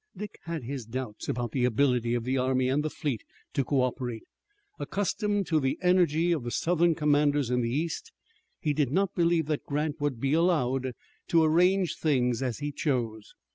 [0.17, 3.21] Dick had his doubts about the ability of the army and the fleet
[3.53, 4.23] to co operate.
[4.79, 8.11] Accustomed to the energy of the Southern commanders in the east
[8.59, 10.93] he did not believe that Grant would be allowed
[11.27, 13.35] to arrange things as he chose.